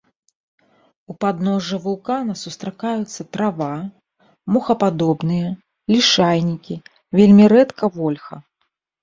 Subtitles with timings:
[1.13, 3.67] У падножжа вулкана сустракаюцца трава,
[4.57, 5.53] мохападобныя,
[5.95, 6.75] лішайнікі,
[7.23, 8.43] вельмі рэдка вольха.